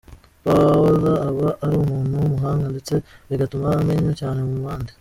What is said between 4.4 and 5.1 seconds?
mu bandi.